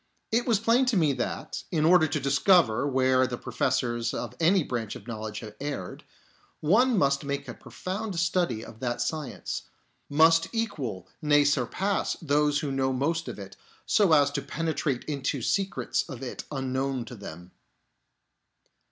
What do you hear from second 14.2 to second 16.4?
to penetrate into secrets of